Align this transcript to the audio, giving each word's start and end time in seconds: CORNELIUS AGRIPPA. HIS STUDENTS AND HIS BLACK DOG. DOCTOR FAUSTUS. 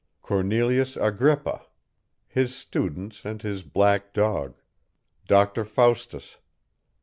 CORNELIUS 0.23 0.97
AGRIPPA. 0.97 1.61
HIS 2.27 2.55
STUDENTS 2.55 3.23
AND 3.23 3.43
HIS 3.43 3.61
BLACK 3.61 4.13
DOG. 4.15 4.55
DOCTOR 5.27 5.63
FAUSTUS. 5.63 6.39